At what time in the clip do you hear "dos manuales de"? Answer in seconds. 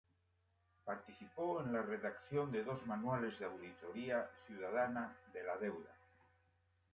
2.63-3.45